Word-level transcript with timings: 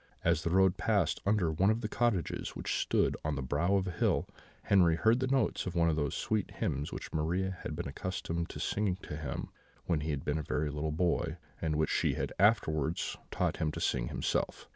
As 0.23 0.41
the 0.41 0.49
road 0.49 0.77
passed 0.77 1.21
under 1.27 1.51
one 1.51 1.69
of 1.69 1.81
the 1.81 1.87
cottages 1.87 2.55
which 2.55 2.79
stood 2.79 3.15
on 3.23 3.35
the 3.35 3.43
brow 3.43 3.75
of 3.75 3.85
a 3.87 3.91
hill, 3.91 4.27
Henri 4.63 4.95
heard 4.95 5.19
the 5.19 5.27
notes 5.27 5.67
of 5.67 5.75
one 5.75 5.89
of 5.89 5.95
those 5.95 6.15
sweet 6.15 6.49
hymns 6.55 6.91
which 6.91 7.13
Maria 7.13 7.51
had 7.61 7.75
been 7.75 7.87
accustomed 7.87 8.49
to 8.49 8.59
sing 8.59 8.95
to 9.03 9.15
him 9.15 9.49
when 9.85 9.99
he 9.99 10.15
was 10.15 10.37
a 10.37 10.41
very 10.41 10.71
little 10.71 10.91
boy, 10.91 11.37
and 11.61 11.75
which 11.75 11.91
she 11.91 12.15
had 12.15 12.33
afterwards 12.39 13.15
taught 13.29 13.57
him 13.57 13.71
to 13.73 13.79
sing 13.79 14.07
himself. 14.07 14.67